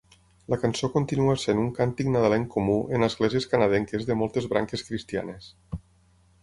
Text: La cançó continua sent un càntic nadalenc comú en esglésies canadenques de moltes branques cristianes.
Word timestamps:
La 0.51 0.57
cançó 0.61 0.87
continua 0.93 1.35
sent 1.41 1.61
un 1.65 1.69
càntic 1.81 2.09
nadalenc 2.15 2.49
comú 2.57 2.79
en 2.99 3.07
esglésies 3.09 3.49
canadenques 3.53 4.09
de 4.09 4.19
moltes 4.25 4.51
branques 4.55 4.87
cristianes. 4.91 5.55